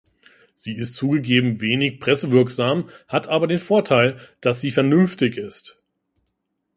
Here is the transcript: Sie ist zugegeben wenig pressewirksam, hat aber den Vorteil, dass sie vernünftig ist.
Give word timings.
Sie 0.55 0.73
ist 0.73 0.95
zugegeben 0.95 1.61
wenig 1.61 1.99
pressewirksam, 1.99 2.89
hat 3.07 3.27
aber 3.27 3.45
den 3.45 3.59
Vorteil, 3.59 4.17
dass 4.39 4.59
sie 4.59 4.71
vernünftig 4.71 5.37
ist. 5.37 5.79